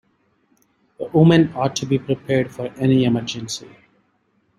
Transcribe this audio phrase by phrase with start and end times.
[0.99, 3.69] A woman ought to be prepared for any emergency.